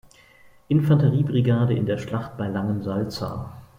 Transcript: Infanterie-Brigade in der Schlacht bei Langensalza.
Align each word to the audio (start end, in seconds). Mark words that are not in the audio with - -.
Infanterie-Brigade 0.67 1.75
in 1.75 1.85
der 1.85 1.99
Schlacht 1.99 2.35
bei 2.35 2.47
Langensalza. 2.47 3.53